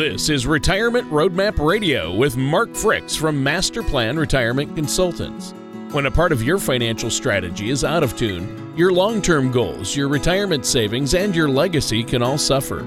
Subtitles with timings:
[0.00, 5.52] This is Retirement Roadmap Radio with Mark Fricks from Master Plan Retirement Consultants.
[5.92, 9.94] When a part of your financial strategy is out of tune, your long term goals,
[9.94, 12.82] your retirement savings, and your legacy can all suffer.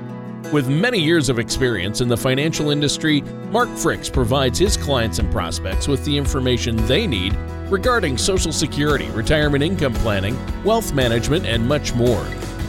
[0.51, 5.31] With many years of experience in the financial industry, Mark Fricks provides his clients and
[5.31, 7.35] prospects with the information they need
[7.69, 12.25] regarding Social Security, retirement income planning, wealth management, and much more.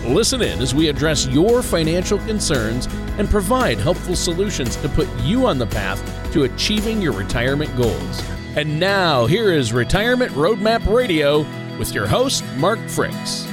[0.07, 2.87] Listen in as we address your financial concerns
[3.17, 5.99] and provide helpful solutions to put you on the path
[6.35, 8.23] to achieving your retirement goals.
[8.55, 11.47] And now, here is Retirement Roadmap Radio
[11.79, 13.51] with your host, Mark Fricks.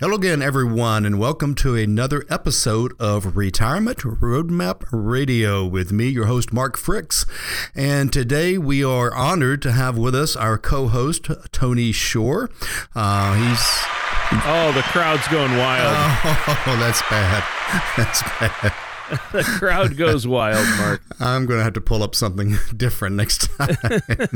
[0.00, 6.26] Hello again, everyone, and welcome to another episode of Retirement Roadmap Radio with me, your
[6.26, 7.26] host, Mark Fricks.
[7.74, 12.50] And today we are honored to have with us our co host, Tony Shore.
[12.94, 13.99] Uh, he's
[14.32, 15.90] Oh, the crowd's going wild.
[16.66, 17.42] Oh, that's bad.
[17.96, 18.72] That's bad.
[19.32, 21.02] the crowd goes wild, Mark.
[21.18, 23.76] I'm going to have to pull up something different next time.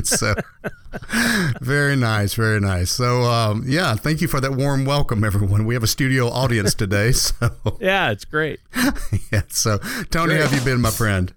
[0.02, 0.34] so,
[1.60, 2.90] very nice, very nice.
[2.90, 5.64] So, um, yeah, thank you for that warm welcome, everyone.
[5.66, 7.12] We have a studio audience today.
[7.12, 8.60] So, yeah, it's great.
[9.32, 9.42] yeah.
[9.48, 9.78] So,
[10.10, 10.42] Tony, great.
[10.42, 11.32] have you been, my friend?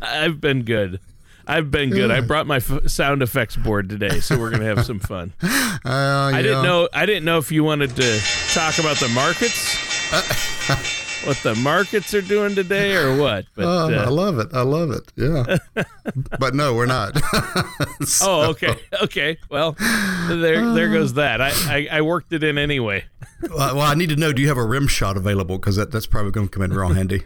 [0.00, 1.00] I've been good.
[1.46, 2.10] I've been good.
[2.10, 5.32] I brought my f- sound effects board today, so we're gonna have some fun.
[5.84, 6.88] Uh, I didn't know.
[6.92, 8.18] I didn't know if you wanted to
[8.52, 9.76] talk about the markets,
[11.26, 13.44] what the markets are doing today, or what.
[13.54, 14.48] But uh, uh, I love it.
[14.52, 15.12] I love it.
[15.14, 15.58] Yeah.
[16.40, 17.16] but no, we're not.
[18.04, 18.26] so.
[18.26, 18.74] Oh, okay.
[19.02, 19.38] Okay.
[19.48, 19.76] Well,
[20.28, 21.40] there, there goes that.
[21.40, 23.04] I, I, I worked it in anyway.
[23.48, 24.32] well, I need to know.
[24.32, 25.58] Do you have a rim shot available?
[25.58, 27.22] Because that, that's probably going to come in real handy.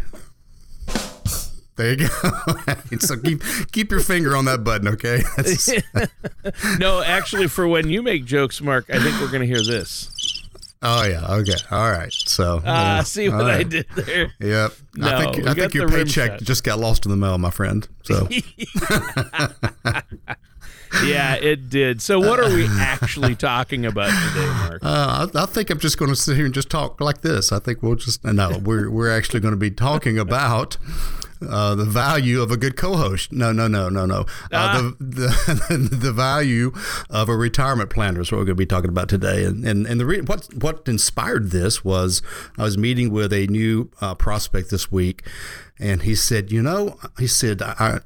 [1.80, 2.98] There you go.
[2.98, 3.42] so keep
[3.72, 5.22] keep your finger on that button, okay?
[6.78, 10.44] no, actually, for when you make jokes, Mark, I think we're going to hear this.
[10.82, 11.26] Oh yeah.
[11.36, 11.54] Okay.
[11.70, 12.12] All right.
[12.12, 12.60] So.
[12.66, 13.60] Ah, uh, see what right.
[13.60, 14.34] I did there.
[14.40, 14.72] Yep.
[14.96, 17.88] No, I think I think your paycheck just got lost in the mail, my friend.
[18.02, 18.28] So.
[21.04, 22.02] yeah, it did.
[22.02, 24.84] So, what are we actually talking about today, Mark?
[24.84, 27.52] Uh, I, I, think I'm just going to sit here and just talk like this.
[27.52, 28.58] I think we'll just no.
[28.62, 30.76] We're we're actually going to be talking about
[31.48, 33.32] uh, the value of a good co-host.
[33.32, 34.20] No, no, no, no, no.
[34.20, 34.92] Uh, ah.
[34.98, 35.28] the,
[35.68, 36.72] the the value
[37.08, 39.44] of a retirement planner is what we're going to be talking about today.
[39.44, 42.22] And and, and the re- what what inspired this was
[42.58, 45.22] I was meeting with a new uh, prospect this week,
[45.78, 48.00] and he said, you know, he said I.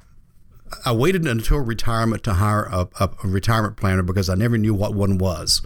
[0.83, 4.93] I waited until retirement to hire a, a, retirement planner because I never knew what
[4.93, 5.61] one was.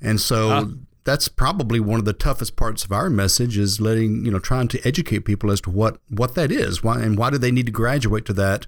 [0.00, 0.64] And so uh,
[1.04, 4.68] that's probably one of the toughest parts of our message is letting you know trying
[4.68, 7.66] to educate people as to what what that is why and why do they need
[7.66, 8.66] to graduate to that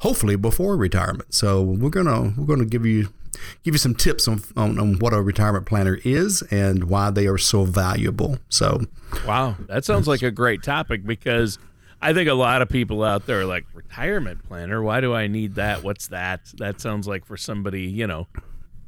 [0.00, 3.08] hopefully before retirement so we're gonna we're gonna give you
[3.62, 7.26] give you some tips on, on, on what a retirement planner is and why they
[7.26, 8.80] are so valuable so
[9.26, 11.58] wow that sounds like a great topic because
[12.00, 14.80] I think a lot of people out there are like retirement planner.
[14.80, 15.82] Why do I need that?
[15.82, 16.42] What's that?
[16.58, 18.28] That sounds like for somebody, you know,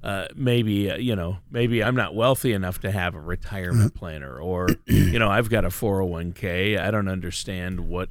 [0.03, 4.39] uh, maybe uh, you know maybe I'm not wealthy enough to have a retirement planner,
[4.39, 6.79] or you know I've got a 401k.
[6.79, 8.09] I don't understand what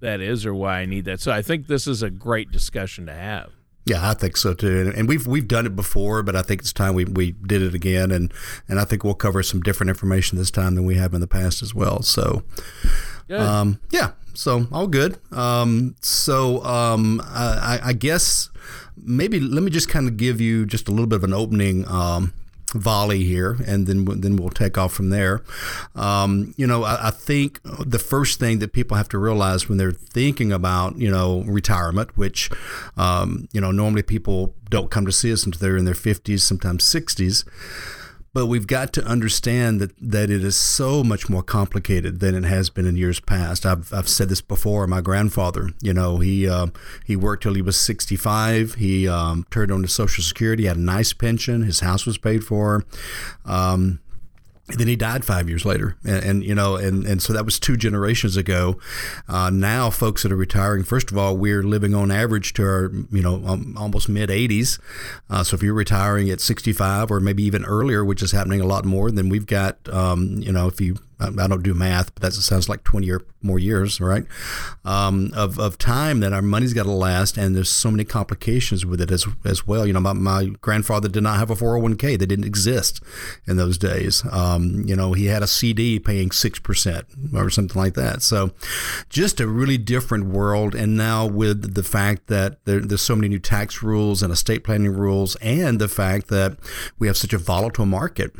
[0.00, 1.20] that is or why I need that.
[1.20, 3.52] So I think this is a great discussion to have.
[3.84, 4.92] Yeah, I think so too.
[4.94, 7.74] And we've we've done it before, but I think it's time we, we did it
[7.74, 8.32] again and
[8.68, 11.26] and I think we'll cover some different information this time than we have in the
[11.26, 12.02] past as well.
[12.02, 12.42] So
[13.30, 15.18] um, yeah, so all good.
[15.32, 18.50] Um, so um, I, I guess
[19.04, 21.86] maybe let me just kind of give you just a little bit of an opening
[21.88, 22.32] um,
[22.74, 25.42] volley here, and then then we'll take off from there.
[25.94, 29.78] Um, you know, I, I, think the first thing that people have to realize when
[29.78, 32.50] they're thinking about you know retirement, which
[32.96, 36.44] um, you know normally people don't come to see us until they're in their fifties,
[36.44, 37.44] sometimes sixties.
[38.38, 42.44] But we've got to understand that, that it is so much more complicated than it
[42.44, 43.66] has been in years past.
[43.66, 44.86] I've, I've said this before.
[44.86, 46.68] My grandfather, you know, he uh,
[47.04, 48.74] he worked till he was 65.
[48.74, 51.62] He um, turned on to Social Security, had a nice pension.
[51.62, 52.84] His house was paid for.
[53.44, 53.98] Um,
[54.68, 57.46] and then he died five years later, and, and, you know, and, and so that
[57.46, 58.78] was two generations ago.
[59.26, 62.92] Uh, now, folks that are retiring, first of all, we're living on average to our,
[63.10, 64.78] you know, um, almost mid 80s.
[65.30, 68.66] Uh, so if you're retiring at 65 or maybe even earlier, which is happening a
[68.66, 72.22] lot more, then we've got, um, you know, if you I don't do math, but
[72.22, 74.24] that sounds like 20 or more years, right?
[74.84, 78.86] Um, of, of time that our money's got to last, and there's so many complications
[78.86, 79.86] with it as, as well.
[79.86, 83.02] You know, my, my grandfather did not have a 401k, they didn't exist
[83.46, 84.24] in those days.
[84.30, 88.22] Um, you know, he had a CD paying 6% or something like that.
[88.22, 88.52] So
[89.08, 90.74] just a really different world.
[90.74, 94.64] And now with the fact that there, there's so many new tax rules and estate
[94.64, 96.58] planning rules, and the fact that
[96.98, 98.32] we have such a volatile market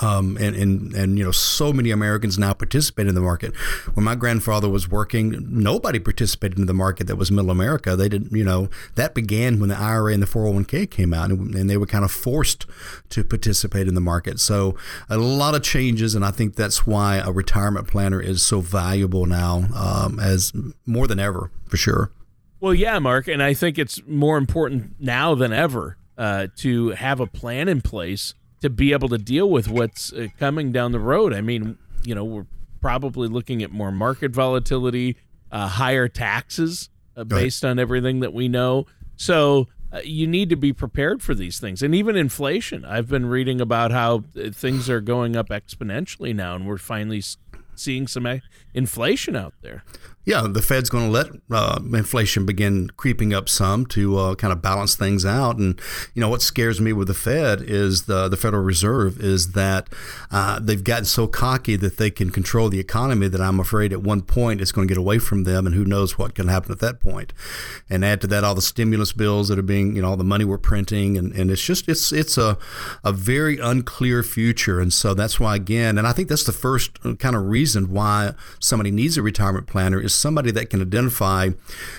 [0.00, 3.54] Um, and, and and you know so many Americans now participate in the market.
[3.94, 7.94] When my grandfather was working, nobody participated in the market that was Middle America.
[7.94, 11.54] They didn't, you know, that began when the IRA and the 401k came out, and,
[11.54, 12.66] and they were kind of forced
[13.10, 14.40] to participate in the market.
[14.40, 14.76] So
[15.10, 19.26] a lot of changes, and I think that's why a retirement planner is so valuable
[19.26, 20.52] now, um, as
[20.86, 22.12] more than ever for sure.
[22.60, 27.18] Well, yeah, Mark, and I think it's more important now than ever uh, to have
[27.18, 31.00] a plan in place to be able to deal with what's uh, coming down the
[31.00, 31.32] road.
[31.34, 32.46] I mean, you know, we're
[32.80, 35.16] probably looking at more market volatility,
[35.50, 38.86] uh, higher taxes uh, based on everything that we know.
[39.16, 42.84] So uh, you need to be prepared for these things, and even inflation.
[42.84, 47.22] I've been reading about how uh, things are going up exponentially now, and we're finally
[47.74, 48.40] seeing some
[48.74, 49.84] inflation out there.
[50.24, 54.52] Yeah, the Fed's going to let uh, inflation begin creeping up some to uh, kind
[54.52, 55.56] of balance things out.
[55.56, 55.80] And
[56.14, 59.88] you know what scares me with the Fed is the the Federal Reserve is that
[60.30, 64.02] uh, they've gotten so cocky that they can control the economy that I'm afraid at
[64.02, 66.70] one point it's going to get away from them, and who knows what can happen
[66.70, 67.32] at that point.
[67.90, 70.22] And add to that all the stimulus bills that are being, you know, all the
[70.22, 72.56] money we're printing, and, and it's just it's it's a
[73.02, 74.78] a very unclear future.
[74.78, 77.90] And so that's why again, and I think that's the first uh, kind of reason
[77.90, 81.50] why somebody needs a retirement planner is is somebody that can identify,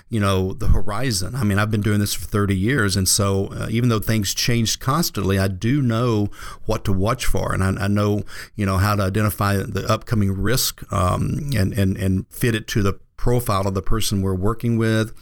[0.10, 1.36] you know, the horizon.
[1.36, 4.34] I mean, I've been doing this for 30 years, and so uh, even though things
[4.34, 6.30] change constantly, I do know
[6.66, 8.24] what to watch for, and I, I know,
[8.56, 12.84] you know, how to identify the upcoming risk um, and and and fit it to
[12.84, 15.14] the profile of the person we're working with.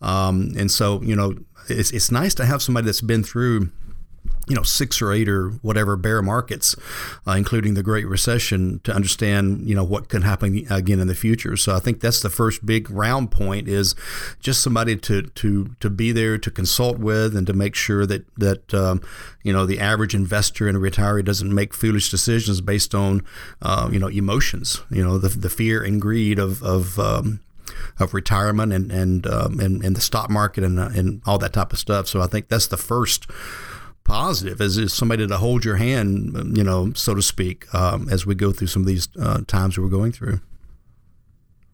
[0.00, 1.34] Um, and so, you know,
[1.68, 3.70] it's, it's nice to have somebody that's been through
[4.48, 6.74] you know six or eight or whatever bear markets,
[7.26, 11.14] uh, including the Great Recession, to understand you know what can happen again in the
[11.14, 11.56] future.
[11.56, 13.94] So I think that's the first big round point is
[14.40, 18.24] just somebody to to to be there to consult with and to make sure that
[18.36, 19.00] that um,
[19.42, 23.24] you know the average investor and retiree doesn't make foolish decisions based on
[23.60, 24.82] uh, you know emotions.
[24.90, 27.40] You know the the fear and greed of of um,
[27.98, 31.52] of retirement and and, um, and and the stock market and uh, and all that
[31.52, 32.08] type of stuff.
[32.08, 33.26] So I think that's the first
[34.04, 38.26] positive as, as somebody to hold your hand, you know, so to speak, um, as
[38.26, 40.40] we go through some of these uh, times we're going through.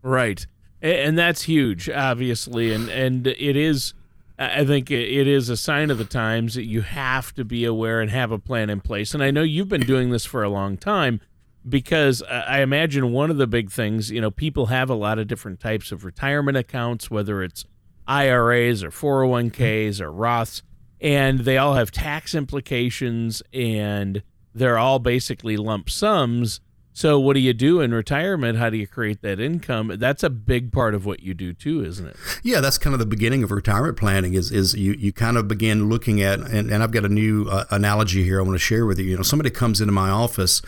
[0.03, 0.47] Right,
[0.81, 3.95] and that's huge, obviously, and and it is.
[4.41, 8.01] I think it is a sign of the times that you have to be aware
[8.01, 9.13] and have a plan in place.
[9.13, 11.21] And I know you've been doing this for a long time
[11.69, 15.27] because I imagine one of the big things, you know, people have a lot of
[15.27, 17.65] different types of retirement accounts, whether it's
[18.07, 20.63] IRAs or 401ks or Roths
[21.01, 24.23] and they all have tax implications and
[24.55, 26.61] they're all basically lump sums.
[26.99, 28.59] So what do you do in retirement?
[28.59, 29.93] How do you create that income?
[29.99, 32.17] That's a big part of what you do too, isn't it?
[32.43, 34.35] Yeah, that's kind of the beginning of retirement planning.
[34.35, 37.47] Is is you you kind of begin looking at, and, and I've got a new
[37.49, 39.05] uh, analogy here I want to share with you.
[39.05, 40.61] You know, somebody comes into my office,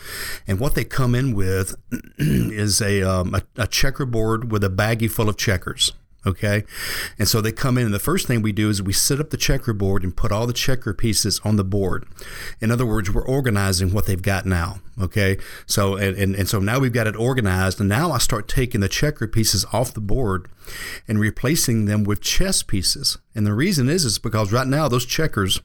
[0.47, 1.75] and what they come in with
[2.17, 5.91] is a um, a, a checkerboard with a baggie full of checkers.
[6.25, 6.65] Okay.
[7.17, 9.31] And so they come in, and the first thing we do is we set up
[9.31, 12.05] the checkerboard and put all the checker pieces on the board.
[12.59, 14.79] In other words, we're organizing what they've got now.
[15.01, 15.37] Okay.
[15.65, 17.79] So, and, and, and so now we've got it organized.
[17.79, 20.47] And now I start taking the checker pieces off the board
[21.07, 23.17] and replacing them with chess pieces.
[23.33, 25.59] And the reason is, is because right now those checkers,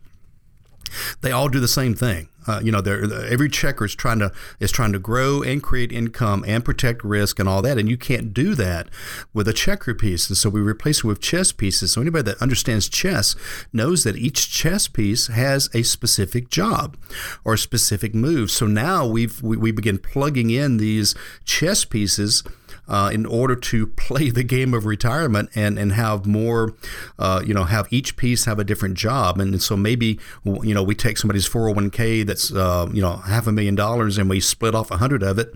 [1.21, 2.29] they all do the same thing.
[2.47, 4.31] Uh, you know, every checker is trying to
[4.61, 7.97] is trying to grow and create income and protect risk and all that, and you
[7.97, 8.89] can't do that
[9.35, 10.29] with a checker piece.
[10.29, 11.93] And so we replace it with chess pieces.
[11.93, 13.35] So anybody that understands chess
[13.73, 16.97] knows that each chess piece has a specific job
[17.45, 18.51] or a specific move.
[18.51, 22.45] So now we've we, we begin plugging in these chess pieces
[22.89, 26.75] uh, in order to play the game of retirement and, and have more,
[27.19, 29.41] uh, you know, have each piece have a different job.
[29.41, 33.53] And so maybe, you know, we take somebody's 401k that's, uh, you know, half a
[33.53, 35.55] million dollars and we split off a hundred of it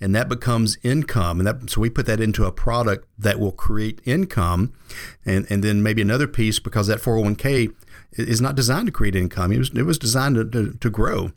[0.00, 1.40] and that becomes income.
[1.40, 4.72] And that, so we put that into a product that will create income.
[5.24, 7.74] And, and then maybe another piece because that 401k
[8.12, 9.52] is not designed to create income.
[9.52, 11.32] It was, it was designed to, to, to grow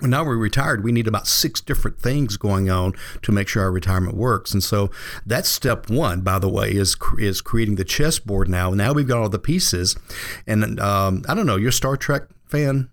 [0.00, 3.72] now we're retired, we need about six different things going on to make sure our
[3.72, 4.52] retirement works.
[4.52, 4.90] And so
[5.26, 8.70] that's step one, by the way, is is creating the chessboard now.
[8.70, 9.96] Now we've got all the pieces.
[10.46, 12.90] And um, I don't know, you're a Star Trek fan,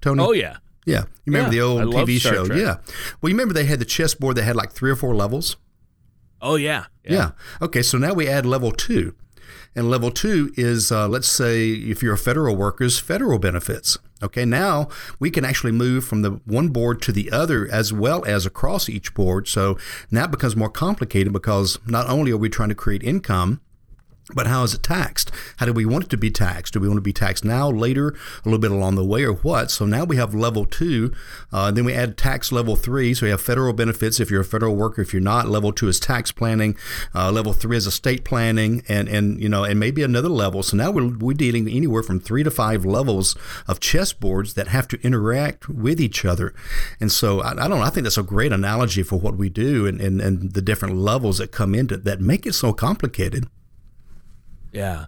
[0.00, 0.22] Tony?
[0.22, 0.58] Oh, yeah.
[0.86, 1.04] Yeah.
[1.24, 2.46] You remember yeah, the old TV show?
[2.46, 2.58] Trek.
[2.58, 2.76] Yeah.
[3.20, 5.56] Well, you remember they had the chessboard that had like three or four levels?
[6.40, 6.86] Oh, yeah.
[7.04, 7.12] Yeah.
[7.12, 7.30] yeah.
[7.60, 9.14] Okay, so now we add level two.
[9.74, 13.98] And level two is, uh, let's say, if you're a federal workers, federal benefits.
[14.22, 18.24] Okay, now we can actually move from the one board to the other as well
[18.24, 19.46] as across each board.
[19.46, 19.78] So
[20.10, 23.60] that becomes more complicated because not only are we trying to create income,
[24.34, 25.30] but how is it taxed?
[25.56, 26.74] How do we want it to be taxed?
[26.74, 29.32] Do we want to be taxed now, later, a little bit along the way, or
[29.32, 29.70] what?
[29.70, 31.14] So now we have level two.
[31.50, 33.14] Uh, then we add tax level three.
[33.14, 35.00] So we have federal benefits if you're a federal worker.
[35.00, 36.76] If you're not, level two is tax planning.
[37.14, 40.62] Uh, level three is estate planning, and and you know, and maybe another level.
[40.62, 43.34] So now we're we're dealing anywhere from three to five levels
[43.66, 46.54] of chessboards that have to interact with each other.
[47.00, 47.82] And so I, I don't know.
[47.82, 50.96] I think that's a great analogy for what we do and, and and the different
[50.96, 53.48] levels that come into that make it so complicated.
[54.72, 55.06] Yeah.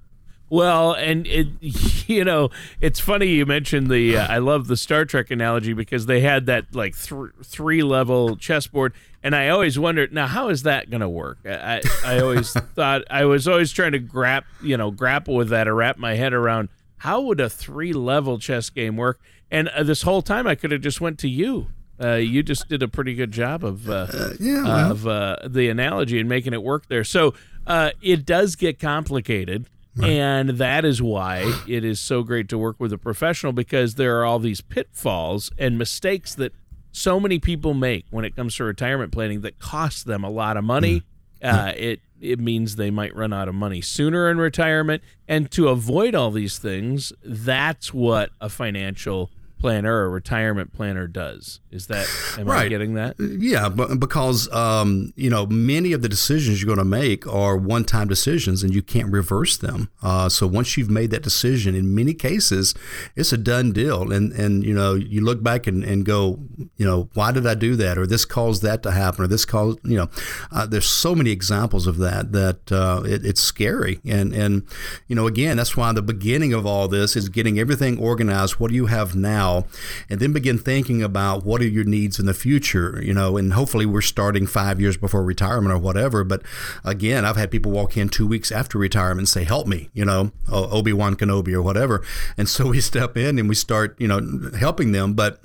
[0.50, 1.46] Well, and it,
[2.08, 2.50] you know,
[2.80, 4.16] it's funny you mentioned the.
[4.16, 8.36] Uh, I love the Star Trek analogy because they had that like th- three level
[8.36, 11.38] chessboard, and I always wondered, now how is that going to work?
[11.46, 15.68] I I always thought I was always trying to grap you know grapple with that
[15.68, 16.68] or wrap my head around
[17.00, 19.20] how would a three level chess game work?
[19.50, 21.68] And uh, this whole time I could have just went to you.
[22.02, 24.90] Uh, you just did a pretty good job of uh, uh yeah, well.
[24.90, 27.04] of uh, the analogy and making it work there.
[27.04, 27.34] So
[27.70, 29.66] uh, it does get complicated.
[29.96, 30.10] Right.
[30.10, 34.18] And that is why it is so great to work with a professional because there
[34.20, 36.52] are all these pitfalls and mistakes that
[36.92, 40.56] so many people make when it comes to retirement planning that cost them a lot
[40.56, 41.02] of money.
[41.42, 41.68] Mm.
[41.68, 45.02] Uh, it it means they might run out of money sooner in retirement.
[45.26, 51.60] And to avoid all these things, that's what a financial planner or retirement planner does.
[51.70, 52.64] Is that am right.
[52.64, 53.16] I getting that?
[53.20, 57.56] Yeah, but because um, you know many of the decisions you're going to make are
[57.56, 59.90] one-time decisions, and you can't reverse them.
[60.02, 62.74] Uh, so once you've made that decision, in many cases,
[63.14, 64.10] it's a done deal.
[64.10, 66.40] And and you know you look back and, and go,
[66.76, 69.44] you know, why did I do that, or this caused that to happen, or this
[69.44, 70.08] caused, you know,
[70.50, 74.00] uh, there's so many examples of that that uh, it, it's scary.
[74.06, 74.66] And and
[75.06, 78.54] you know again, that's why the beginning of all this is getting everything organized.
[78.54, 79.49] What do you have now?
[79.50, 79.66] Now
[80.08, 83.52] and then begin thinking about what are your needs in the future, you know, and
[83.52, 86.24] hopefully we're starting five years before retirement or whatever.
[86.24, 86.42] But
[86.84, 90.04] again, I've had people walk in two weeks after retirement and say, help me, you
[90.04, 92.02] know, Obi Wan Kenobi or whatever.
[92.36, 95.14] And so we step in and we start, you know, helping them.
[95.14, 95.40] But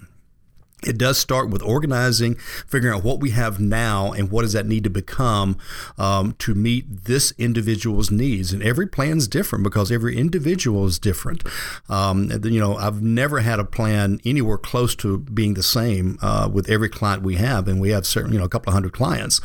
[0.86, 2.36] it does start with organizing,
[2.68, 5.58] figuring out what we have now and what does that need to become
[5.98, 8.54] um, to meet this individual's needs.
[8.54, 11.44] And every plan is different because every individual is different.
[11.89, 16.50] Um, you know, I've never had a plan anywhere close to being the same uh,
[16.51, 18.94] with every client we have, and we have certain, you know, a couple of hundred
[18.94, 19.42] clients.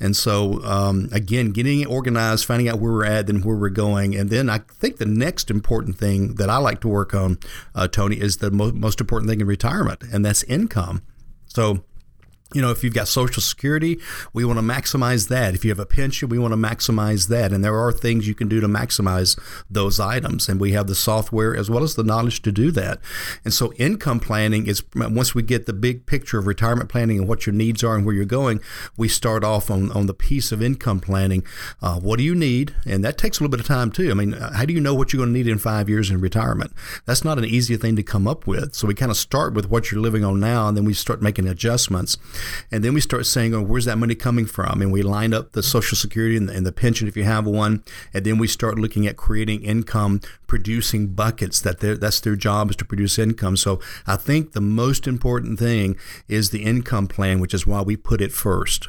[0.00, 4.16] And so, um, again, getting organized, finding out where we're at, then where we're going,
[4.16, 7.38] and then I think the next important thing that I like to work on,
[7.74, 10.79] uh, Tony, is the mo- most important thing in retirement, and that's income
[11.46, 11.84] So
[12.52, 13.98] you know, if you've got Social Security,
[14.32, 15.54] we want to maximize that.
[15.54, 17.52] If you have a pension, we want to maximize that.
[17.52, 19.38] And there are things you can do to maximize
[19.70, 20.48] those items.
[20.48, 22.98] And we have the software as well as the knowledge to do that.
[23.44, 27.28] And so, income planning is once we get the big picture of retirement planning and
[27.28, 28.60] what your needs are and where you're going,
[28.96, 31.44] we start off on, on the piece of income planning.
[31.80, 32.74] Uh, what do you need?
[32.84, 34.10] And that takes a little bit of time too.
[34.10, 36.20] I mean, how do you know what you're going to need in five years in
[36.20, 36.72] retirement?
[37.06, 38.74] That's not an easy thing to come up with.
[38.74, 41.22] So, we kind of start with what you're living on now, and then we start
[41.22, 42.16] making adjustments.
[42.70, 44.82] And then we start saying, oh, where's that money coming from?
[44.82, 47.46] And we line up the Social Security and the, and the pension if you have
[47.46, 47.82] one.
[48.14, 52.76] And then we start looking at creating income producing buckets that that's their job is
[52.76, 53.56] to produce income.
[53.56, 57.96] So I think the most important thing is the income plan, which is why we
[57.96, 58.88] put it first.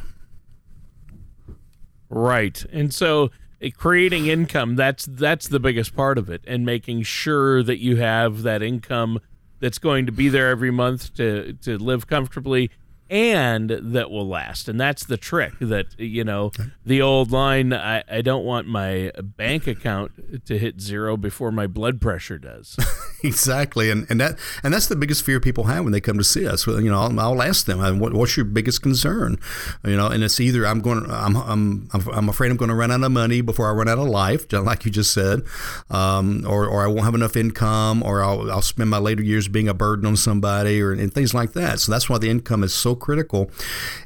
[2.09, 2.65] Right.
[2.71, 3.31] And so
[3.61, 7.97] eh, creating income that's that's the biggest part of it and making sure that you
[7.97, 9.19] have that income
[9.59, 12.69] that's going to be there every month to to live comfortably
[13.11, 14.69] and that will last.
[14.69, 16.53] And that's the trick that, you know,
[16.85, 21.67] the old line I, I don't want my bank account to hit zero before my
[21.67, 22.77] blood pressure does.
[23.23, 23.91] exactly.
[23.91, 26.47] And, and that and that's the biggest fear people have when they come to see
[26.47, 26.65] us.
[26.65, 29.37] You know, I'll, I'll ask them, what, what's your biggest concern?
[29.83, 32.75] You know, and it's either I'm going to, I'm, I'm, I'm afraid I'm going to
[32.75, 35.41] run out of money before I run out of life, like you just said,
[35.89, 39.49] um, or, or I won't have enough income, or I'll, I'll spend my later years
[39.49, 41.81] being a burden on somebody, or and things like that.
[41.81, 43.51] So that's why the income is so critical.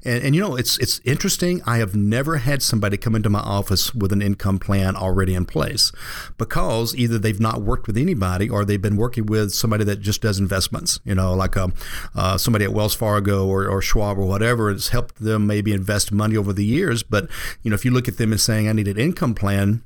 [0.04, 1.62] And, and you know, it's it's interesting.
[1.68, 5.46] I have never had somebody come into my office with an income plan already in
[5.46, 5.92] place
[6.38, 10.22] because either they've not worked with anybody or they've been working with somebody that just
[10.22, 11.00] does investments.
[11.04, 11.74] You know, like a, um,
[12.16, 14.72] uh, somebody at Wells Fargo or, or Schwab or whatever.
[14.72, 17.04] It's helped them maybe invest money over the years.
[17.04, 17.30] But
[17.62, 19.84] you know, if you look at them and saying, "I need an income plan,"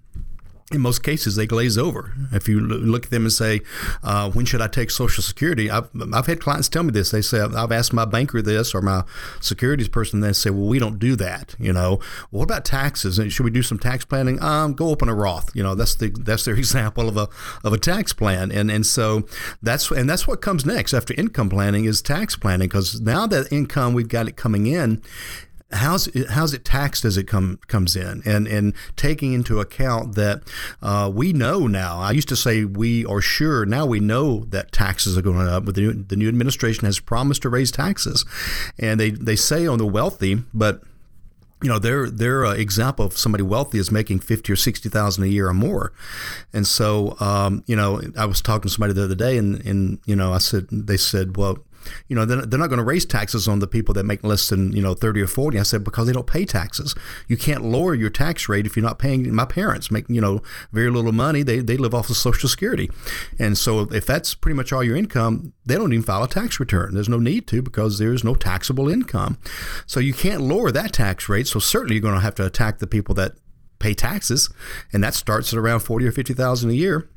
[0.72, 2.14] in most cases, they glaze over.
[2.32, 3.62] If you look at them and say,
[4.04, 7.10] uh, "When should I take Social Security?" I've, I've had clients tell me this.
[7.10, 9.04] They say, "I've asked my banker this or my
[9.42, 12.00] securities person." They say, "Well, we don't do that." You know,
[12.30, 13.20] well, what about taxes?
[13.34, 14.42] Should we do some tax planning?
[14.44, 15.56] Um, go open a Roth.
[15.56, 17.28] You know, that's the that's their example of a
[17.64, 18.52] of a tax plan.
[18.52, 19.24] And and so
[19.64, 23.52] that's and that's what comes next after income planning is tax planning because now that
[23.52, 25.02] income we've got it coming in
[25.72, 30.16] how's it, how's it taxed as it come comes in, and and taking into account
[30.16, 30.42] that
[30.82, 32.00] uh, we know now.
[32.00, 33.66] I used to say we are sure.
[33.66, 35.66] Now we know that taxes are going up.
[35.66, 38.26] But the new, the new administration has promised to raise taxes,
[38.78, 40.82] and they they say on the wealthy, but
[41.62, 45.26] you know their their uh, example of somebody wealthy is making fifty or sixty thousand
[45.26, 45.92] a year or more,
[46.54, 50.00] and so um, you know I was talking to somebody the other day, and and
[50.06, 51.60] you know I said they said well
[52.08, 54.50] you know, they're, they're not going to raise taxes on the people that make less
[54.50, 55.60] than, you know, 30 or 40.
[55.60, 56.96] I said, because they don't pay taxes.
[57.28, 59.34] You can't lower your tax rate if you're not paying.
[59.34, 60.42] My parents make, you know,
[60.72, 61.44] very little money.
[61.44, 62.90] They, they live off of Social Security.
[63.38, 66.60] And so if that's pretty much all your income, they don't even file a tax
[66.60, 66.94] return.
[66.94, 69.38] There's no need to because there's no taxable income.
[69.86, 71.48] So you can't lower that tax rate.
[71.48, 73.34] So certainly you're going to have to attack the people that
[73.80, 74.50] pay taxes.
[74.94, 77.10] And that starts at around 40 or 50,000 a year.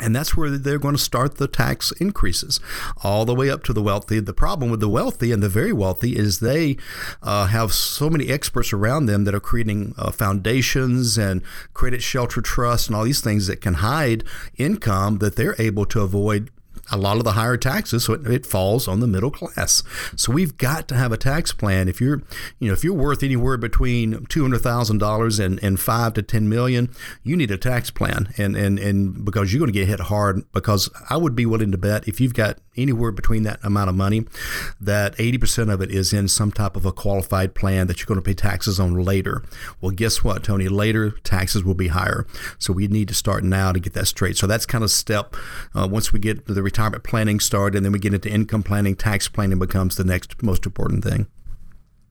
[0.00, 2.60] And that's where they're going to start the tax increases,
[3.04, 4.20] all the way up to the wealthy.
[4.20, 6.78] The problem with the wealthy and the very wealthy is they
[7.22, 11.42] uh, have so many experts around them that are creating uh, foundations and
[11.74, 14.24] credit shelter trusts and all these things that can hide
[14.56, 16.50] income that they're able to avoid
[16.90, 19.82] a lot of the higher taxes, so it, it, falls on the middle class.
[20.16, 21.88] So we've got to have a tax plan.
[21.88, 22.22] If you're,
[22.58, 26.22] you know, if you're worth anywhere between two hundred thousand dollars and and five to
[26.22, 26.90] ten million,
[27.22, 30.42] you need a tax plan, and and and because you're going to get hit hard.
[30.52, 33.94] Because I would be willing to bet if you've got anywhere between that amount of
[33.94, 34.24] money,
[34.80, 38.06] that eighty percent of it is in some type of a qualified plan that you're
[38.06, 39.44] going to pay taxes on later.
[39.80, 40.68] Well, guess what, Tony?
[40.68, 42.26] Later taxes will be higher,
[42.58, 44.36] so we need to start now to get that straight.
[44.36, 45.36] So that's kind of step
[45.74, 48.96] uh, once we get the retirement planning started, and then we get into income planning,
[48.96, 51.26] tax planning becomes the next most important thing.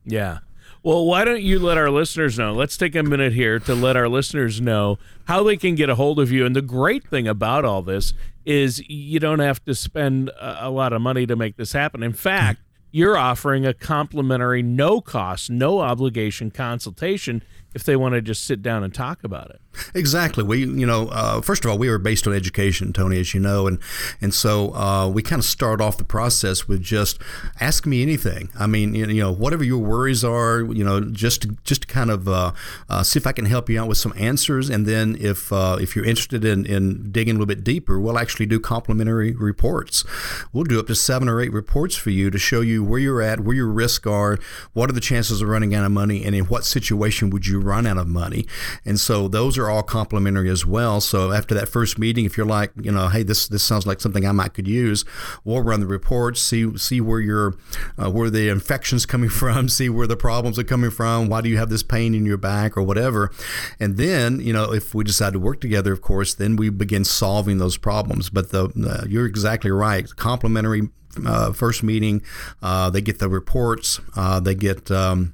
[0.05, 0.39] Yeah.
[0.83, 2.53] Well, why don't you let our listeners know?
[2.53, 5.95] Let's take a minute here to let our listeners know how they can get a
[5.95, 6.45] hold of you.
[6.45, 8.13] And the great thing about all this
[8.45, 12.01] is you don't have to spend a, lot of money to make this happen.
[12.01, 18.21] In fact, you're offering a complimentary, no cost, no obligation consultation if they want to
[18.21, 19.61] just sit down and talk about it.
[19.95, 20.43] Exactly.
[20.43, 23.39] We, you know, uh, first of all, we were based on education, Tony, as you
[23.39, 23.79] know, and
[24.19, 27.21] and so uh, we kind of start off the process with just
[27.59, 28.49] ask me anything.
[28.59, 32.09] I mean, you know, whatever your worries are, you know, just to, just to kind
[32.09, 32.51] of uh,
[32.89, 35.77] uh see if I can help you out with some answers, and then if uh,
[35.79, 40.03] if you're interested in, in digging a little bit deeper, we'll actually do complimentary reports.
[40.51, 43.21] We'll do up to seven or eight reports for you to show you where you're
[43.21, 44.37] at, where your risks are,
[44.73, 47.60] what are the chances of running out of money, and in what situation would you
[47.63, 48.45] run out of money.
[48.85, 51.01] And so those are all complimentary as well.
[51.01, 54.01] So after that first meeting, if you're like, you know, hey, this this sounds like
[54.01, 55.05] something I might could use,
[55.43, 57.55] we'll run the reports, see see where your
[57.97, 61.49] uh, where the infections coming from, see where the problems are coming from, why do
[61.49, 63.31] you have this pain in your back or whatever,
[63.79, 67.05] and then you know if we decide to work together, of course, then we begin
[67.05, 68.29] solving those problems.
[68.29, 70.89] But the uh, you're exactly right, complimentary.
[71.25, 72.21] Uh, first meeting,
[72.63, 75.33] uh, they get the reports, uh, they get um,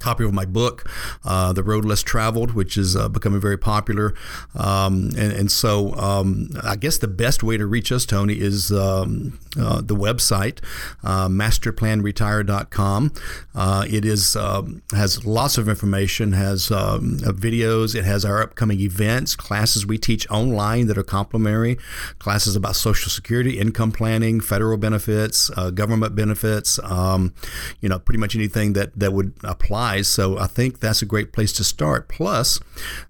[0.00, 0.88] copy of my book,
[1.24, 4.14] uh, The Road Less Traveled, which is uh, becoming very popular.
[4.54, 8.72] Um, and, and, so um, I guess the best way to reach us, Tony, is
[8.72, 10.58] um, uh, the website,
[11.02, 13.12] uh, masterplanretire.com.
[13.54, 18.42] Uh, it is um, has lots of information, has um, uh, videos, it has our
[18.42, 21.78] upcoming events, classes we teach online that are complimentary,
[22.18, 27.32] classes about Social Security, income planning, federal benefits, government benefits, um,
[27.80, 31.32] you know, pretty much anything that, that would apply so I think that's a great
[31.32, 32.08] place to start.
[32.08, 32.60] Plus,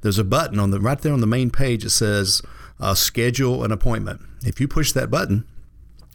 [0.02, 1.84] there's a button on the right there on the main page.
[1.84, 2.42] It says
[2.80, 4.20] uh, schedule an appointment.
[4.42, 5.44] If you push that button,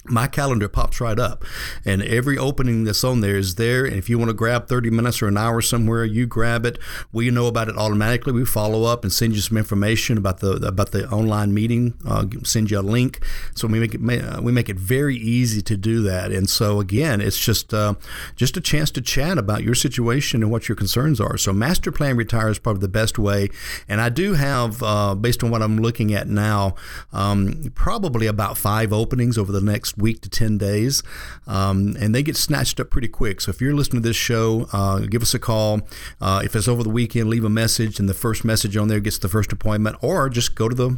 [0.05, 1.43] my calendar pops right up.
[1.85, 3.85] And every opening that's on there is there.
[3.85, 6.77] And if you want to grab 30 minutes or an hour somewhere you grab it.
[7.11, 8.33] We know about it automatically.
[8.33, 12.25] We follow up and send you some information about the about the online meeting uh,
[12.43, 13.23] send you a link.
[13.55, 16.31] So we make it uh, we make it very easy to do that.
[16.31, 17.95] And so again it's just uh,
[18.35, 21.37] just a chance to chat about your situation and what your concerns are.
[21.37, 23.49] So master plan retire is probably the best way.
[23.87, 26.75] And I do have uh, based on what I'm looking at now
[27.13, 31.04] um, probably about five openings over the next next week to 10 days.
[31.47, 33.41] Um, and they get snatched up pretty quick.
[33.41, 35.82] So if you're listening to this show, uh, give us a call.
[36.19, 38.99] Uh, if it's over the weekend, leave a message, and the first message on there
[38.99, 40.97] gets the first appointment, or just go to the,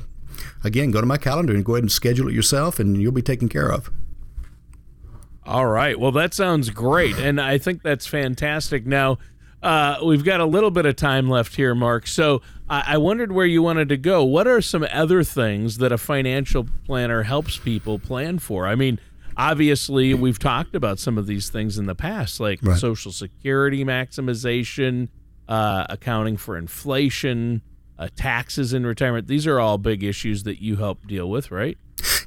[0.63, 3.21] again, go to my calendar and go ahead and schedule it yourself, and you'll be
[3.21, 3.89] taken care of.
[5.45, 5.99] All right.
[5.99, 7.17] Well, that sounds great.
[7.17, 8.85] And I think that's fantastic.
[8.85, 9.17] Now,
[9.63, 12.05] uh, we've got a little bit of time left here, Mark.
[12.05, 14.23] So I-, I wondered where you wanted to go.
[14.23, 18.67] What are some other things that a financial planner helps people plan for?
[18.67, 18.99] I mean,
[19.37, 22.77] obviously, we've talked about some of these things in the past, like right.
[22.77, 25.07] Social Security maximization,
[25.47, 27.61] uh, accounting for inflation,
[27.97, 29.27] uh, taxes in retirement.
[29.27, 31.77] These are all big issues that you help deal with, right?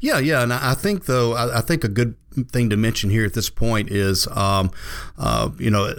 [0.01, 2.16] Yeah, yeah, and I think though I, think a good
[2.51, 4.70] thing to mention here at this point is, um,
[5.18, 5.92] uh, you know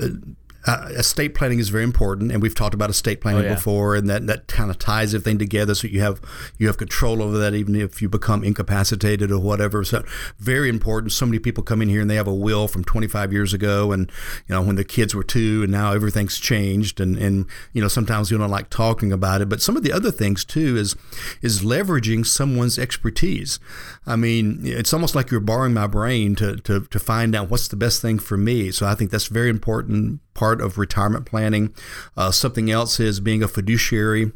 [0.67, 3.55] uh, estate planning is very important, and we've talked about estate planning oh, yeah.
[3.55, 6.21] before, and that, that kind of ties everything together, so you have
[6.57, 9.83] you have control over that, even if you become incapacitated or whatever.
[9.85, 10.03] So
[10.39, 11.13] very important.
[11.13, 13.93] So many people come in here and they have a will from 25 years ago,
[13.93, 14.11] and
[14.47, 17.87] you know when the kids were two, and now everything's changed, and and you know
[17.87, 20.95] sometimes you don't like talking about it, but some of the other things too is
[21.41, 23.59] is leveraging someone's expertise.
[24.05, 27.69] I mean, it's almost like you're borrowing my brain to to to find out what's
[27.69, 28.71] the best thing for me.
[28.71, 31.73] So I think that's very important part of retirement planning.
[32.15, 34.31] Uh, something else is being a fiduciary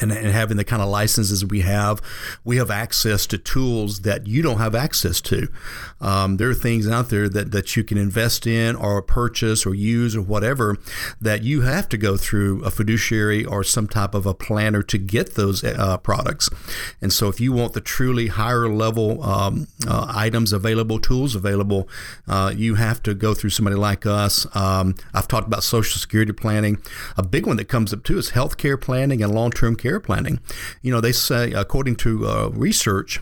[0.00, 2.00] and, and, having the kind of licenses we have,
[2.44, 5.48] we have access to tools that you don't have access to.
[6.00, 9.74] Um, there are things out there that, that you can invest in or purchase or
[9.74, 10.78] use or whatever
[11.20, 14.98] that you have to go through a fiduciary or some type of a planner to
[14.98, 16.48] get those uh, products.
[17.00, 21.88] And so, if you want the truly higher level um, uh, items available, tools available,
[22.26, 24.46] uh, you have to go through somebody like us.
[24.56, 26.78] Um, I've talked about Social Security planning.
[27.16, 30.40] A big one that comes up too is healthcare planning and long term care planning.
[30.80, 33.20] You know, they say, according to uh, research,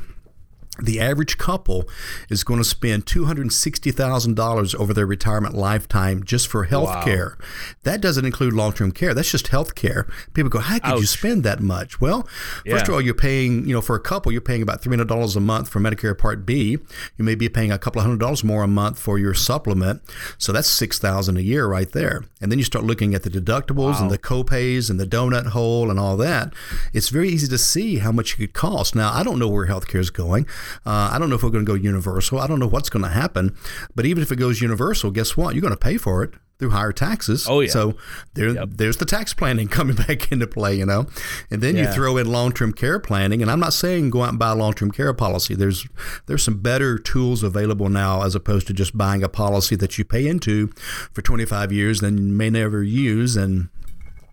[0.83, 1.88] the average couple
[2.29, 7.05] is going to spend $260,000 over their retirement lifetime just for health wow.
[7.05, 7.38] care.
[7.83, 9.14] That doesn't include long term care.
[9.14, 10.07] That's just health care.
[10.35, 11.01] People go, How could Ouch.
[11.01, 12.01] you spend that much?
[12.01, 12.29] Well,
[12.64, 12.75] yeah.
[12.75, 15.40] first of all, you're paying, you know, for a couple, you're paying about $300 a
[15.40, 16.79] month for Medicare Part B.
[17.16, 20.03] You may be paying a couple of hundred dollars more a month for your supplement.
[20.38, 22.25] So that's 6000 a year right there.
[22.40, 24.03] And then you start looking at the deductibles wow.
[24.03, 26.53] and the copays and the donut hole and all that.
[26.93, 28.95] It's very easy to see how much it could cost.
[28.95, 30.47] Now, I don't know where healthcare is going.
[30.87, 32.39] Uh, I don't know if we're going to go universal.
[32.39, 33.57] I don't know what's going to happen.
[33.95, 35.55] But even if it goes universal, guess what?
[35.55, 37.47] You're going to pay for it through higher taxes.
[37.49, 37.71] Oh yeah.
[37.71, 37.97] So
[38.35, 38.69] there, yep.
[38.71, 41.07] there's the tax planning coming back into play, you know.
[41.51, 41.89] And then yeah.
[41.89, 44.55] you throw in long-term care planning, and I'm not saying go out and buy a
[44.55, 45.55] long-term care policy.
[45.55, 45.89] There's
[46.27, 50.05] there's some better tools available now as opposed to just buying a policy that you
[50.05, 50.69] pay into
[51.13, 53.71] for 25 years, then may never use, and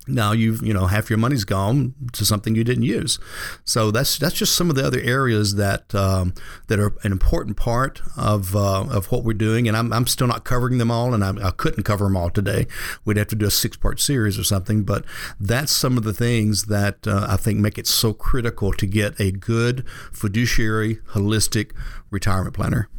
[0.08, 3.20] now you've you know half your money's gone to something you didn't use
[3.64, 6.34] so that's that's just some of the other areas that um,
[6.68, 10.28] that are an important part of uh, of what we're doing and I'm, I'm still
[10.28, 12.68] not covering them all and I, I couldn't cover them all today
[13.06, 15.06] we'd have to do a six part series or something but
[15.40, 19.20] that's some of the things that uh, I think make it so critical to get
[19.20, 21.72] a good fiduciary holistic
[22.10, 22.90] retirement planner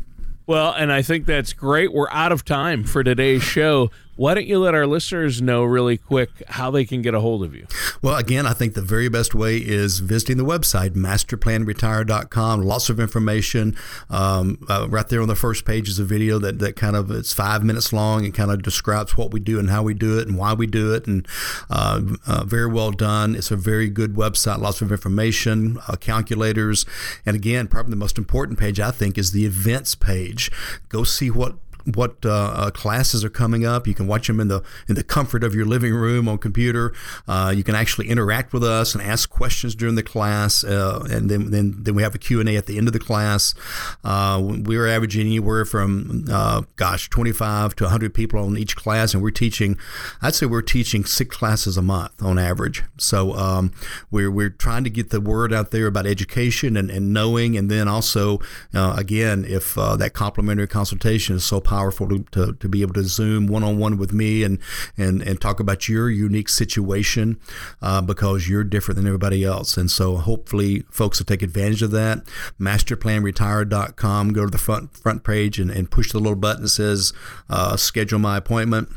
[0.48, 1.92] well, and I think that's great.
[1.92, 3.90] We're out of time for today's show.
[4.18, 7.44] Why don't you let our listeners know really quick how they can get a hold
[7.44, 7.68] of you?
[8.02, 12.62] Well, again, I think the very best way is visiting the website, masterplanretire.com.
[12.62, 13.76] Lots of information.
[14.10, 17.12] Um, uh, right there on the first page is a video that, that kind of,
[17.12, 20.18] it's five minutes long and kind of describes what we do and how we do
[20.18, 21.06] it and why we do it.
[21.06, 21.24] And
[21.70, 23.36] uh, uh, very well done.
[23.36, 26.84] It's a very good website, lots of information, uh, calculators.
[27.24, 30.50] And again, probably the most important page, I think, is the events page.
[30.88, 31.54] Go see what
[31.94, 33.86] what uh, uh, classes are coming up.
[33.86, 36.92] You can watch them in the in the comfort of your living room on computer.
[37.26, 41.30] Uh, you can actually interact with us and ask questions during the class, uh, and
[41.30, 43.54] then, then then we have a Q and A at the end of the class.
[44.04, 49.22] Uh, we're averaging anywhere from uh, gosh 25 to 100 people on each class, and
[49.22, 49.78] we're teaching.
[50.20, 52.82] I'd say we're teaching six classes a month on average.
[52.98, 53.72] So um,
[54.10, 57.70] we're we're trying to get the word out there about education and, and knowing, and
[57.70, 58.40] then also
[58.74, 63.46] again if that complimentary consultation is so powerful to, to, to be able to Zoom
[63.46, 64.58] one on one with me and,
[64.96, 67.38] and, and talk about your unique situation
[67.80, 69.76] uh, because you're different than everybody else.
[69.76, 72.24] And so hopefully folks will take advantage of that.
[72.60, 77.12] Masterplanretire.com, go to the front, front page and, and push the little button that says
[77.48, 78.88] uh, schedule my appointment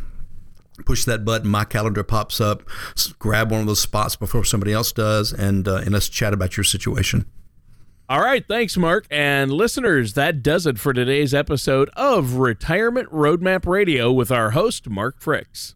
[0.84, 2.64] push that button, my calendar pops up.
[3.20, 6.58] Grab one of those spots before somebody else does, and uh, and let's chat about
[6.58, 7.28] your situation.
[8.12, 9.08] All right, thanks, Mark.
[9.10, 14.90] And listeners, that does it for today's episode of Retirement Roadmap Radio with our host,
[14.90, 15.76] Mark Fricks.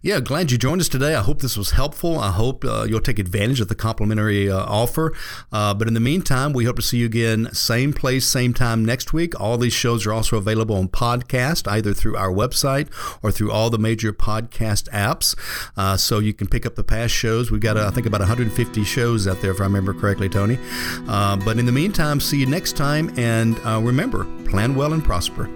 [0.00, 1.14] Yeah, glad you joined us today.
[1.14, 2.18] I hope this was helpful.
[2.18, 5.14] I hope uh, you'll take advantage of the complimentary uh, offer.
[5.52, 8.84] Uh, but in the meantime, we hope to see you again, same place, same time
[8.84, 9.38] next week.
[9.40, 12.88] All these shows are also available on podcast, either through our website
[13.22, 15.36] or through all the major podcast apps.
[15.76, 17.50] Uh, so you can pick up the past shows.
[17.50, 20.58] We've got, uh, I think, about 150 shows out there, if I remember correctly, Tony.
[21.06, 23.12] Uh, but in the meantime, see you next time.
[23.18, 25.48] And remember, plan well and prosper.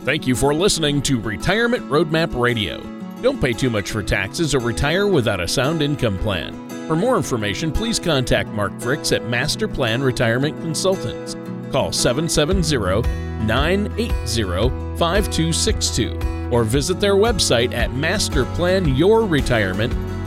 [0.00, 2.99] Thank you for listening to Retirement Roadmap Radio.
[3.22, 6.68] Don't pay too much for taxes or retire without a sound income plan.
[6.88, 11.36] For more information, please contact Mark Fricks at Master Plan Retirement Consultants.
[11.70, 13.08] Call 770
[13.46, 20.09] 980 5262 or visit their website at masterplanyourretirement.com.